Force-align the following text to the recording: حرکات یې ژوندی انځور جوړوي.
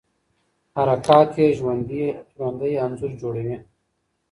حرکات 0.75 1.29
یې 1.41 1.47
ژوندی 2.35 2.71
انځور 2.83 3.11
جوړوي. 3.21 3.55